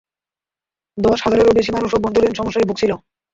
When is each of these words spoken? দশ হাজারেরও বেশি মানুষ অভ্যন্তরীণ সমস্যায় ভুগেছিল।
দশ 0.97 1.17
হাজারেরও 1.21 1.57
বেশি 1.57 1.71
মানুষ 1.71 1.89
অভ্যন্তরীণ 1.93 2.33
সমস্যায় 2.35 2.67
ভুগেছিল। 2.69 2.91